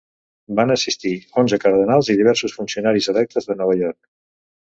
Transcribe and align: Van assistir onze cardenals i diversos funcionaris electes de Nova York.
Van 0.59 0.75
assistir 0.75 1.11
onze 1.41 1.59
cardenals 1.65 2.09
i 2.13 2.17
diversos 2.21 2.57
funcionaris 2.61 3.09
electes 3.15 3.49
de 3.51 3.59
Nova 3.63 3.79
York. 3.85 4.01